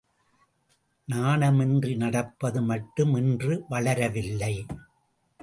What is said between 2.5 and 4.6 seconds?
மட்டும் இன்று வளரவில்லை!